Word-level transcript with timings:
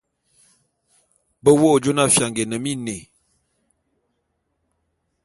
Be 1.43 1.51
wo 1.59 1.69
jona 1.83 2.03
fianga 2.13 2.41
é 2.43 2.45
ne 2.49 2.57
miné. 2.63 2.97